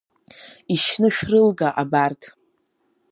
[0.73, 2.21] Ишьны шәрылга абарҭ!